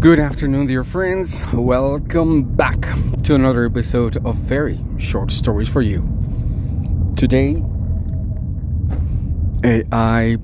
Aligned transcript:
Good 0.00 0.20
afternoon, 0.20 0.68
dear 0.68 0.84
friends. 0.84 1.42
Welcome 1.52 2.54
back 2.54 2.80
to 3.24 3.34
another 3.34 3.66
episode 3.66 4.16
of 4.24 4.36
Very 4.36 4.78
Short 4.96 5.32
Stories 5.32 5.68
for 5.68 5.82
You. 5.82 6.06
Today, 7.16 7.60
AI 9.64 10.36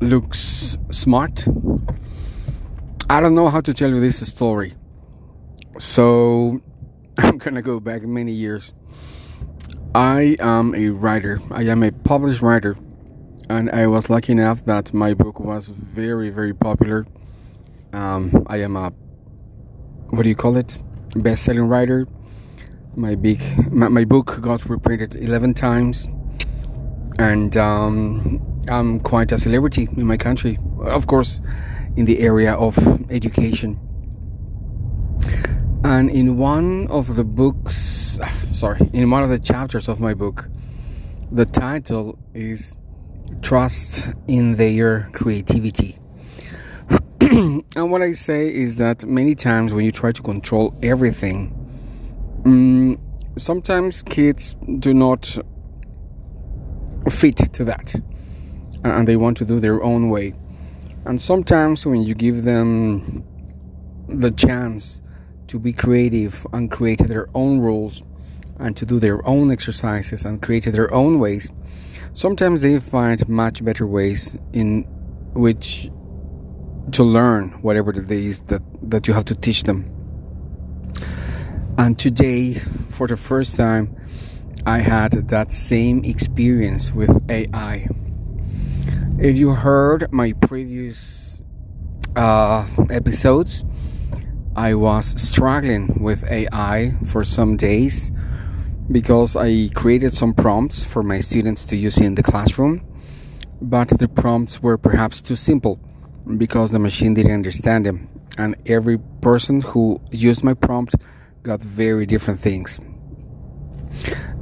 looks 0.00 0.78
smart. 0.90 1.46
I 3.10 3.20
don't 3.20 3.34
know 3.34 3.50
how 3.50 3.60
to 3.60 3.74
tell 3.74 3.90
you 3.90 4.00
this 4.00 4.26
story, 4.26 4.76
so 5.76 6.62
I'm 7.18 7.36
gonna 7.36 7.60
go 7.60 7.80
back 7.80 8.00
many 8.00 8.32
years. 8.32 8.72
I 9.94 10.38
am 10.40 10.74
a 10.74 10.88
writer, 10.88 11.38
I 11.50 11.64
am 11.64 11.82
a 11.82 11.92
published 11.92 12.40
writer, 12.40 12.78
and 13.50 13.70
I 13.70 13.88
was 13.88 14.08
lucky 14.08 14.32
enough 14.32 14.64
that 14.64 14.94
my 14.94 15.12
book 15.12 15.38
was 15.38 15.68
very, 15.68 16.30
very 16.30 16.54
popular 16.54 17.06
um, 17.92 18.46
I 18.48 18.58
am 18.58 18.76
a 18.76 18.92
what 20.10 20.22
do 20.22 20.28
you 20.28 20.36
call 20.36 20.56
it? 20.56 20.82
Best-selling 21.16 21.68
writer. 21.68 22.06
My 22.94 23.14
big 23.14 23.42
my, 23.72 23.88
my 23.88 24.04
book 24.04 24.38
got 24.40 24.68
reprinted 24.68 25.16
eleven 25.16 25.54
times, 25.54 26.08
and 27.18 27.56
um, 27.56 28.60
I'm 28.68 29.00
quite 29.00 29.32
a 29.32 29.38
celebrity 29.38 29.88
in 29.96 30.06
my 30.06 30.16
country. 30.16 30.58
Of 30.80 31.06
course, 31.06 31.40
in 31.96 32.04
the 32.04 32.20
area 32.20 32.54
of 32.54 32.78
education. 33.10 33.80
And 35.84 36.10
in 36.10 36.36
one 36.36 36.88
of 36.88 37.16
the 37.16 37.24
books, 37.24 38.18
sorry, 38.52 38.90
in 38.92 39.10
one 39.10 39.22
of 39.22 39.30
the 39.30 39.38
chapters 39.38 39.88
of 39.88 40.00
my 40.00 40.14
book, 40.14 40.48
the 41.30 41.44
title 41.44 42.18
is 42.34 42.76
Trust 43.42 44.12
in 44.26 44.56
Their 44.56 45.10
Creativity. 45.12 45.98
and 47.76 47.90
what 47.90 48.00
I 48.00 48.12
say 48.12 48.48
is 48.48 48.76
that 48.76 49.04
many 49.04 49.34
times 49.34 49.74
when 49.74 49.84
you 49.84 49.92
try 49.92 50.10
to 50.10 50.22
control 50.22 50.74
everything, 50.82 51.52
um, 52.46 52.98
sometimes 53.36 54.02
kids 54.02 54.56
do 54.78 54.94
not 54.94 55.38
fit 57.10 57.36
to 57.36 57.64
that 57.64 57.94
and 58.84 59.06
they 59.06 59.16
want 59.16 59.36
to 59.36 59.44
do 59.44 59.60
their 59.60 59.82
own 59.82 60.08
way. 60.08 60.32
And 61.04 61.20
sometimes 61.20 61.84
when 61.84 62.00
you 62.00 62.14
give 62.14 62.44
them 62.44 63.22
the 64.08 64.30
chance 64.30 65.02
to 65.48 65.58
be 65.58 65.74
creative 65.74 66.46
and 66.54 66.70
create 66.70 67.06
their 67.06 67.28
own 67.34 67.58
rules 67.58 68.02
and 68.58 68.74
to 68.78 68.86
do 68.86 68.98
their 68.98 69.26
own 69.28 69.50
exercises 69.50 70.24
and 70.24 70.40
create 70.40 70.64
their 70.64 70.92
own 70.94 71.18
ways, 71.18 71.52
sometimes 72.14 72.62
they 72.62 72.80
find 72.80 73.28
much 73.28 73.62
better 73.62 73.86
ways 73.86 74.38
in 74.54 74.84
which 75.34 75.90
to 76.92 77.02
learn 77.02 77.50
whatever 77.62 77.90
it 77.90 78.10
is 78.10 78.40
that, 78.46 78.62
that 78.82 79.08
you 79.08 79.14
have 79.14 79.24
to 79.26 79.34
teach 79.34 79.64
them. 79.64 79.92
And 81.78 81.98
today, 81.98 82.54
for 82.90 83.06
the 83.06 83.16
first 83.16 83.56
time, 83.56 83.94
I 84.64 84.78
had 84.78 85.28
that 85.28 85.52
same 85.52 86.04
experience 86.04 86.92
with 86.92 87.22
AI. 87.30 87.88
If 89.18 89.36
you 89.36 89.50
heard 89.54 90.10
my 90.12 90.32
previous 90.32 91.42
uh, 92.16 92.66
episodes, 92.90 93.64
I 94.54 94.74
was 94.74 95.20
struggling 95.20 95.98
with 96.00 96.24
AI 96.30 96.96
for 97.04 97.24
some 97.24 97.56
days 97.56 98.10
because 98.90 99.36
I 99.36 99.68
created 99.74 100.14
some 100.14 100.32
prompts 100.32 100.82
for 100.82 101.02
my 101.02 101.20
students 101.20 101.64
to 101.66 101.76
use 101.76 101.98
in 101.98 102.14
the 102.14 102.22
classroom, 102.22 102.86
but 103.60 103.88
the 103.98 104.08
prompts 104.08 104.62
were 104.62 104.78
perhaps 104.78 105.20
too 105.20 105.36
simple 105.36 105.78
because 106.36 106.70
the 106.70 106.78
machine 106.78 107.14
didn't 107.14 107.32
understand 107.32 107.86
them. 107.86 108.08
And 108.38 108.56
every 108.66 108.98
person 109.20 109.60
who 109.60 110.00
used 110.10 110.42
my 110.44 110.54
prompt 110.54 110.94
got 111.42 111.60
very 111.60 112.06
different 112.06 112.40
things. 112.40 112.80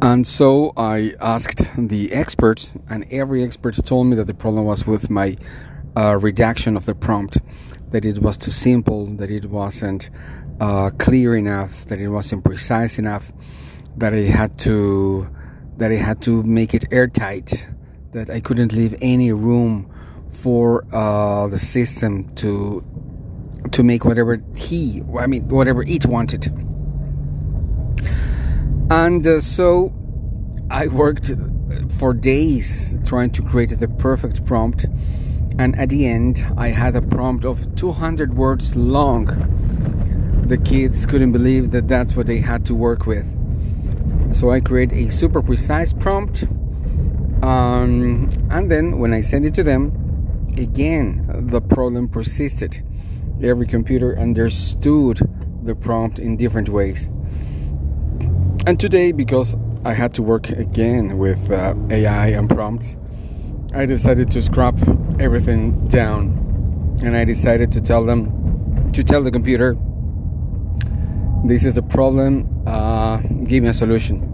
And 0.00 0.26
so 0.26 0.72
I 0.76 1.14
asked 1.20 1.62
the 1.76 2.12
experts, 2.12 2.76
and 2.88 3.04
every 3.10 3.42
expert 3.42 3.74
told 3.84 4.06
me 4.06 4.16
that 4.16 4.26
the 4.26 4.34
problem 4.34 4.64
was 4.64 4.86
with 4.86 5.10
my 5.10 5.36
uh, 5.96 6.16
redaction 6.18 6.76
of 6.76 6.86
the 6.86 6.94
prompt, 6.94 7.38
that 7.90 8.04
it 8.04 8.18
was 8.20 8.36
too 8.36 8.50
simple, 8.50 9.06
that 9.16 9.30
it 9.30 9.46
wasn't 9.46 10.10
uh, 10.60 10.90
clear 10.98 11.34
enough, 11.36 11.86
that 11.86 12.00
it 12.00 12.08
wasn't 12.08 12.44
precise 12.44 12.98
enough, 12.98 13.32
that 13.96 14.12
I 14.12 14.22
had 14.22 14.58
to 14.60 15.28
that 15.78 15.92
I 15.92 15.96
had 15.96 16.20
to 16.22 16.42
make 16.42 16.74
it 16.74 16.84
airtight, 16.90 17.68
that 18.12 18.28
I 18.30 18.40
couldn't 18.40 18.72
leave 18.72 18.96
any 19.00 19.32
room 19.32 19.88
for 20.42 20.84
uh, 20.94 21.48
the 21.48 21.58
system 21.58 22.34
to 22.36 22.84
to 23.72 23.82
make 23.82 24.04
whatever 24.04 24.42
he, 24.56 25.02
I 25.18 25.26
mean, 25.26 25.48
whatever 25.48 25.82
it 25.82 26.06
wanted. 26.06 26.46
And 28.90 29.26
uh, 29.26 29.40
so 29.40 29.92
I 30.70 30.86
worked 30.86 31.30
for 31.98 32.14
days 32.14 32.96
trying 33.04 33.30
to 33.32 33.42
create 33.42 33.78
the 33.78 33.88
perfect 33.88 34.44
prompt. 34.44 34.86
And 35.58 35.78
at 35.78 35.90
the 35.90 36.06
end, 36.06 36.46
I 36.56 36.68
had 36.68 36.94
a 36.96 37.02
prompt 37.02 37.44
of 37.44 37.74
200 37.74 38.34
words 38.34 38.76
long. 38.76 39.26
The 40.46 40.56
kids 40.56 41.04
couldn't 41.04 41.32
believe 41.32 41.72
that 41.72 41.88
that's 41.88 42.14
what 42.14 42.26
they 42.26 42.38
had 42.38 42.64
to 42.66 42.74
work 42.74 43.06
with. 43.06 43.34
So 44.32 44.50
I 44.50 44.60
create 44.60 44.92
a 44.92 45.10
super 45.10 45.42
precise 45.42 45.92
prompt. 45.92 46.44
Um, 47.42 48.30
and 48.50 48.70
then 48.70 48.98
when 48.98 49.12
I 49.12 49.20
send 49.20 49.44
it 49.44 49.54
to 49.54 49.62
them, 49.62 50.07
again, 50.58 51.24
the 51.46 51.60
problem 51.60 52.08
persisted. 52.08 52.84
Every 53.42 53.66
computer 53.66 54.18
understood 54.18 55.20
the 55.62 55.74
prompt 55.74 56.18
in 56.18 56.36
different 56.36 56.68
ways. 56.68 57.10
And 58.66 58.78
today, 58.78 59.12
because 59.12 59.56
I 59.84 59.94
had 59.94 60.12
to 60.14 60.22
work 60.22 60.50
again 60.50 61.18
with 61.18 61.50
uh, 61.50 61.74
AI 61.90 62.28
and 62.28 62.48
prompts, 62.48 62.96
I 63.74 63.86
decided 63.86 64.30
to 64.32 64.42
scrap 64.42 64.76
everything 65.20 65.86
down. 65.88 66.96
And 67.02 67.16
I 67.16 67.24
decided 67.24 67.70
to 67.72 67.80
tell 67.80 68.04
them, 68.04 68.90
to 68.92 69.04
tell 69.04 69.22
the 69.22 69.30
computer, 69.30 69.76
this 71.44 71.64
is 71.64 71.76
a 71.76 71.82
problem, 71.82 72.64
uh, 72.66 73.18
give 73.44 73.62
me 73.62 73.68
a 73.68 73.74
solution. 73.74 74.24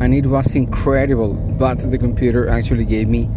And 0.00 0.12
it 0.12 0.26
was 0.26 0.54
incredible, 0.54 1.34
but 1.34 1.90
the 1.90 1.96
computer 1.96 2.48
actually 2.48 2.84
gave 2.84 3.08
me 3.08 3.30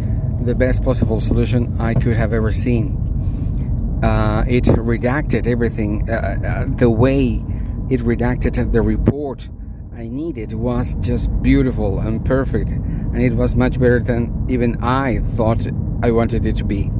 the 0.46 0.54
best 0.54 0.82
possible 0.82 1.20
solution 1.20 1.78
I 1.80 1.94
could 1.94 2.16
have 2.16 2.32
ever 2.32 2.52
seen. 2.52 4.00
Uh, 4.02 4.44
it 4.48 4.64
redacted 4.64 5.46
everything. 5.46 6.08
Uh, 6.08 6.12
uh, 6.12 6.64
the 6.76 6.88
way 6.88 7.42
it 7.90 8.00
redacted 8.00 8.72
the 8.72 8.82
report 8.82 9.48
I 9.96 10.08
needed 10.08 10.52
was 10.52 10.94
just 11.00 11.30
beautiful 11.42 11.98
and 11.98 12.24
perfect, 12.24 12.70
and 12.70 13.20
it 13.20 13.32
was 13.32 13.56
much 13.56 13.80
better 13.80 13.98
than 13.98 14.46
even 14.48 14.82
I 14.82 15.18
thought 15.36 15.66
I 16.02 16.10
wanted 16.12 16.46
it 16.46 16.56
to 16.56 16.64
be. 16.64 16.90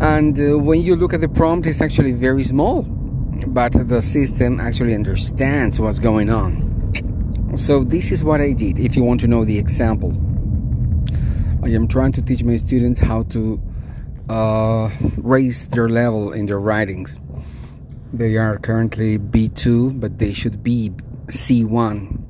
And 0.00 0.38
uh, 0.38 0.58
when 0.58 0.80
you 0.80 0.96
look 0.96 1.14
at 1.14 1.20
the 1.20 1.28
prompt, 1.28 1.66
it's 1.66 1.80
actually 1.80 2.12
very 2.12 2.42
small, 2.42 2.82
but 2.82 3.72
the 3.72 4.02
system 4.02 4.58
actually 4.58 4.94
understands 4.94 5.78
what's 5.78 6.00
going 6.00 6.30
on. 6.30 6.72
So, 7.56 7.84
this 7.84 8.10
is 8.10 8.24
what 8.24 8.40
I 8.40 8.52
did 8.52 8.80
if 8.80 8.96
you 8.96 9.04
want 9.04 9.20
to 9.20 9.28
know 9.28 9.44
the 9.44 9.58
example. 9.58 10.12
I 11.64 11.68
am 11.68 11.88
trying 11.88 12.12
to 12.12 12.20
teach 12.20 12.44
my 12.44 12.56
students 12.56 13.00
how 13.00 13.22
to 13.22 13.58
uh, 14.28 14.90
raise 15.16 15.66
their 15.68 15.88
level 15.88 16.30
in 16.30 16.44
their 16.44 16.60
writings. 16.60 17.18
They 18.12 18.36
are 18.36 18.58
currently 18.58 19.18
B2, 19.18 19.98
but 19.98 20.18
they 20.18 20.34
should 20.34 20.62
be 20.62 20.90
C1 21.28 22.20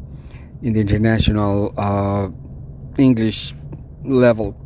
in 0.63 0.73
the 0.73 0.81
international 0.81 1.75
uh, 1.77 2.29
English 2.97 3.57
level. 4.05 4.57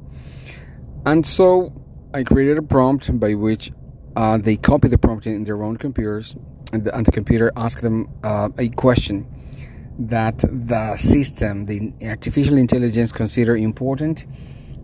And 1.06 1.24
so 1.24 1.72
I 2.12 2.22
created 2.22 2.58
a 2.58 2.62
prompt 2.62 3.18
by 3.18 3.36
which 3.36 3.72
uh, 4.16 4.36
they 4.36 4.56
copy 4.56 4.88
the 4.88 4.98
prompt 4.98 5.26
in 5.26 5.44
their 5.44 5.62
own 5.62 5.78
computers, 5.78 6.36
and 6.74 6.84
the, 6.84 6.94
and 6.94 7.06
the 7.06 7.12
computer 7.12 7.50
asks 7.56 7.80
them 7.80 8.10
uh, 8.22 8.50
a 8.58 8.68
question 8.68 9.26
that 9.98 10.36
the 10.40 10.94
system, 10.96 11.64
the 11.64 11.90
artificial 12.02 12.58
intelligence, 12.58 13.12
consider 13.12 13.56
important 13.56 14.26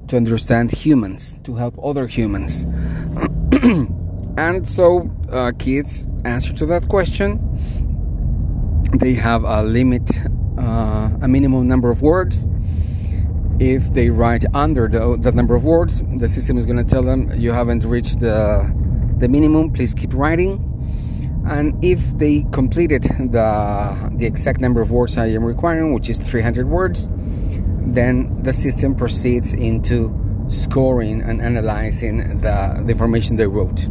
to 0.08 0.16
understand 0.16 0.72
humans, 0.72 1.36
to 1.44 1.56
help 1.56 1.78
other 1.82 2.06
humans. 2.06 2.64
and 4.38 4.66
so, 4.68 5.10
uh, 5.30 5.52
kids 5.58 6.08
answer 6.24 6.52
to 6.52 6.66
that 6.66 6.88
question. 6.88 7.40
They 8.98 9.14
have 9.14 9.44
a 9.44 9.62
limit, 9.62 10.10
uh, 10.58 11.10
a 11.22 11.28
minimum 11.28 11.66
number 11.66 11.90
of 11.90 12.02
words. 12.02 12.46
If 13.58 13.92
they 13.92 14.10
write 14.10 14.44
under 14.54 14.88
the, 14.88 15.16
that 15.20 15.34
number 15.34 15.54
of 15.54 15.64
words, 15.64 16.02
the 16.18 16.28
system 16.28 16.58
is 16.58 16.64
going 16.64 16.76
to 16.76 16.84
tell 16.84 17.02
them 17.02 17.32
you 17.38 17.52
haven't 17.52 17.84
reached 17.84 18.20
the, 18.20 18.72
the 19.18 19.28
minimum, 19.28 19.72
please 19.72 19.94
keep 19.94 20.12
writing. 20.12 20.70
And 21.46 21.84
if 21.84 22.00
they 22.16 22.46
completed 22.52 23.02
the, 23.02 24.12
the 24.16 24.26
exact 24.26 24.60
number 24.60 24.80
of 24.80 24.90
words 24.90 25.18
I 25.18 25.26
am 25.26 25.44
requiring, 25.44 25.92
which 25.92 26.08
is 26.08 26.18
300 26.18 26.68
words, 26.68 27.08
then 27.86 28.42
the 28.42 28.52
system 28.52 28.94
proceeds 28.94 29.52
into 29.52 30.14
scoring 30.48 31.22
and 31.22 31.40
analyzing 31.40 32.40
the, 32.40 32.82
the 32.84 32.92
information 32.92 33.36
they 33.36 33.46
wrote. 33.46 33.88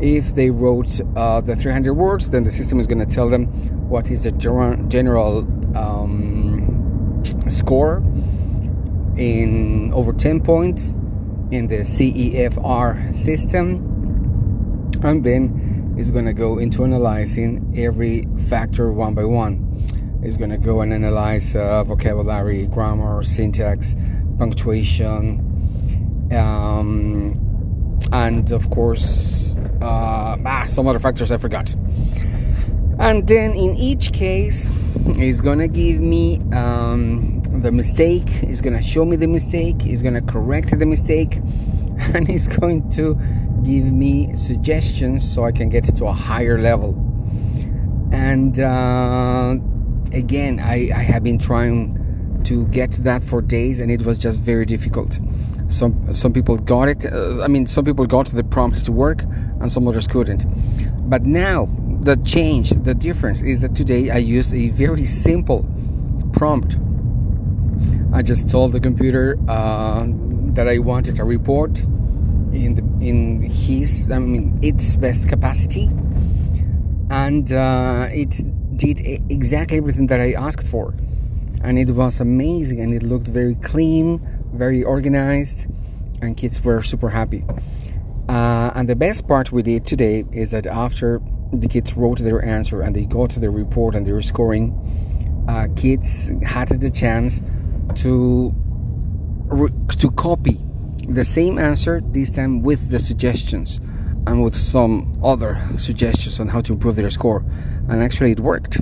if 0.00 0.34
they 0.34 0.50
wrote 0.50 1.00
uh, 1.14 1.40
the 1.42 1.54
300 1.54 1.92
words 1.92 2.30
then 2.30 2.42
the 2.44 2.50
system 2.50 2.80
is 2.80 2.86
going 2.86 2.98
to 2.98 3.14
tell 3.14 3.28
them 3.28 3.46
what 3.88 4.10
is 4.10 4.22
the 4.22 4.32
general 4.32 5.46
um, 5.76 7.22
score 7.48 7.98
in 9.16 9.92
over 9.92 10.12
10 10.12 10.40
points 10.40 10.92
in 11.50 11.66
the 11.66 11.80
CEFR 11.80 13.14
system 13.14 13.86
and 15.02 15.24
then 15.24 15.94
it's 15.98 16.10
going 16.10 16.24
to 16.24 16.32
go 16.32 16.58
into 16.58 16.84
analyzing 16.84 17.74
every 17.76 18.26
factor 18.48 18.92
one 18.92 19.14
by 19.14 19.24
one 19.24 19.66
it's 20.22 20.36
going 20.36 20.50
to 20.50 20.58
go 20.58 20.80
and 20.80 20.92
analyze 20.92 21.56
uh, 21.56 21.84
vocabulary 21.84 22.66
grammar 22.66 23.22
syntax 23.22 23.96
punctuation 24.38 25.46
um, 26.32 27.98
and 28.12 28.50
of 28.52 28.70
course 28.70 29.58
uh, 29.80 30.36
ah, 30.44 30.64
some 30.68 30.86
other 30.86 30.98
factors 30.98 31.30
I 31.32 31.38
forgot. 31.38 31.74
And 32.98 33.26
then 33.26 33.52
in 33.52 33.76
each 33.76 34.12
case, 34.12 34.70
he's 35.16 35.40
gonna 35.40 35.68
give 35.68 36.00
me 36.00 36.40
um, 36.52 37.40
the 37.62 37.72
mistake. 37.72 38.28
He's 38.28 38.60
gonna 38.60 38.82
show 38.82 39.04
me 39.06 39.16
the 39.16 39.26
mistake. 39.26 39.80
He's 39.80 40.02
gonna 40.02 40.20
correct 40.20 40.78
the 40.78 40.84
mistake, 40.86 41.36
and 42.14 42.28
he's 42.28 42.46
going 42.46 42.90
to 42.90 43.14
give 43.62 43.84
me 43.84 44.36
suggestions 44.36 45.28
so 45.28 45.44
I 45.44 45.52
can 45.52 45.70
get 45.70 45.84
to 45.84 46.06
a 46.06 46.12
higher 46.12 46.60
level. 46.60 46.90
And 48.12 48.60
uh, 48.60 49.56
again, 50.12 50.60
I, 50.60 50.90
I 50.94 51.02
have 51.02 51.22
been 51.22 51.38
trying 51.38 52.42
to 52.44 52.66
get 52.68 52.92
that 53.04 53.22
for 53.22 53.42
days, 53.42 53.80
and 53.80 53.90
it 53.90 54.02
was 54.02 54.18
just 54.18 54.40
very 54.40 54.64
difficult. 54.64 55.20
Some 55.68 56.12
some 56.12 56.32
people 56.32 56.56
got 56.56 56.88
it. 56.88 57.06
Uh, 57.06 57.42
I 57.42 57.48
mean, 57.48 57.66
some 57.66 57.84
people 57.84 58.06
got 58.06 58.26
the 58.26 58.42
prompt 58.42 58.84
to 58.84 58.92
work, 58.92 59.22
and 59.60 59.70
some 59.70 59.86
others 59.86 60.06
couldn't. 60.06 60.44
But 61.08 61.24
now 61.24 61.68
the 62.02 62.16
change, 62.16 62.70
the 62.70 62.94
difference 62.94 63.42
is 63.42 63.60
that 63.60 63.74
today 63.74 64.10
I 64.10 64.18
use 64.18 64.54
a 64.54 64.70
very 64.70 65.04
simple 65.06 65.68
prompt. 66.32 66.78
I 68.12 68.22
just 68.22 68.48
told 68.48 68.72
the 68.72 68.80
computer 68.80 69.38
uh, 69.48 70.06
that 70.54 70.66
I 70.66 70.78
wanted 70.78 71.20
a 71.20 71.24
report 71.24 71.78
in 72.52 72.74
the, 72.74 73.06
in 73.06 73.42
his, 73.42 74.10
I 74.10 74.18
mean, 74.18 74.58
its 74.62 74.96
best 74.96 75.28
capacity, 75.28 75.88
and 77.10 77.52
uh, 77.52 78.08
it 78.10 78.40
did 78.84 78.98
exactly 79.30 79.76
everything 79.76 80.06
that 80.08 80.20
I 80.20 80.32
asked 80.32 80.66
for, 80.66 80.94
and 81.62 81.78
it 81.78 81.90
was 81.90 82.20
amazing, 82.20 82.80
and 82.80 82.94
it 82.94 83.02
looked 83.02 83.28
very 83.28 83.56
clean 83.56 84.20
very 84.52 84.82
organized, 84.82 85.66
and 86.20 86.36
kids 86.36 86.62
were 86.62 86.82
super 86.82 87.10
happy. 87.10 87.44
Uh, 88.28 88.70
and 88.74 88.88
the 88.88 88.96
best 88.96 89.26
part 89.26 89.50
we 89.52 89.62
did 89.62 89.86
today 89.86 90.24
is 90.32 90.50
that 90.50 90.66
after 90.66 91.20
the 91.52 91.68
kids 91.68 91.96
wrote 91.96 92.18
their 92.18 92.44
answer 92.44 92.80
and 92.80 92.94
they 92.94 93.04
got 93.04 93.30
their 93.30 93.50
report 93.50 93.94
and 93.94 94.06
they 94.06 94.12
were 94.12 94.22
scoring, 94.22 94.66
uh, 95.48 95.66
kids 95.74 96.30
had 96.42 96.68
the 96.68 96.90
chance 96.90 97.42
to 97.96 98.54
to 99.98 100.10
copy 100.12 100.60
the 101.08 101.24
same 101.24 101.58
answer 101.58 102.00
this 102.12 102.30
time 102.30 102.62
with 102.62 102.90
the 102.90 103.00
suggestions 103.00 103.80
and 104.30 104.44
with 104.44 104.54
some 104.54 105.20
other 105.24 105.60
suggestions 105.76 106.38
on 106.38 106.46
how 106.46 106.60
to 106.60 106.72
improve 106.72 106.94
their 106.94 107.10
score. 107.10 107.44
And 107.88 108.00
actually, 108.00 108.30
it 108.30 108.38
worked. 108.38 108.80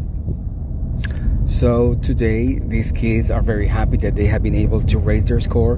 So 1.47 1.95
today, 2.03 2.59
these 2.59 2.93
kids 2.93 3.31
are 3.31 3.41
very 3.41 3.67
happy 3.67 3.97
that 3.99 4.15
they 4.15 4.27
have 4.27 4.43
been 4.43 4.55
able 4.55 4.83
to 4.83 4.99
raise 4.99 5.25
their 5.25 5.41
score, 5.41 5.77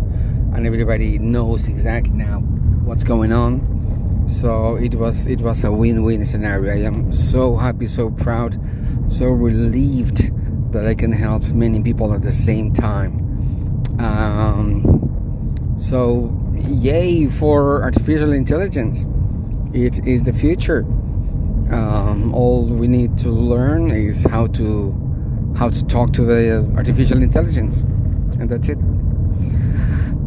and 0.52 0.67
everybody 0.67 1.20
knows 1.20 1.69
exactly 1.69 2.12
now 2.12 2.40
what's 2.84 3.05
going 3.05 3.31
on. 3.31 4.26
So 4.28 4.75
it 4.75 4.96
was 4.96 5.28
it 5.28 5.40
was 5.40 5.62
a 5.62 5.70
win-win 5.70 6.26
scenario. 6.26 6.73
I 6.73 6.84
am 6.84 7.12
so 7.12 7.56
happy, 7.56 7.87
so 7.87 8.11
proud, 8.11 8.58
so 9.06 9.26
relieved 9.26 10.32
that 10.73 10.84
I 10.84 10.96
can 10.96 11.12
help 11.12 11.44
many 11.50 11.81
people 11.81 12.12
at 12.12 12.23
the 12.23 12.32
same 12.32 12.73
time. 12.73 13.12
Um, 14.00 15.76
so 15.78 16.37
yay 16.56 17.28
for 17.28 17.84
artificial 17.84 18.32
intelligence! 18.32 19.06
It 19.72 20.05
is 20.06 20.25
the 20.25 20.32
future. 20.32 20.81
Um, 21.70 22.34
all 22.34 22.67
we 22.67 22.88
need 22.88 23.17
to 23.19 23.28
learn 23.28 23.93
is 23.93 24.25
how 24.25 24.49
to 24.49 24.93
how 25.56 25.69
to 25.69 25.84
talk 25.84 26.12
to 26.14 26.25
the 26.25 26.69
artificial 26.76 27.22
intelligence. 27.22 27.84
And 28.40 28.49
that's 28.49 28.69
it. 28.69 28.78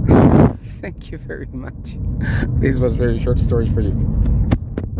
Thank 0.81 1.11
you 1.11 1.17
very 1.17 1.47
much. 1.47 1.97
This 2.61 2.79
was 2.79 2.93
very 2.93 3.19
short 3.19 3.39
stories 3.39 3.71
for 3.73 3.81
you. 3.81 3.91